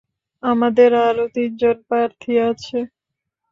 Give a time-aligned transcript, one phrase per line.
[0.43, 2.77] আমাদের আরও তিনজন প্রার্থী আছে।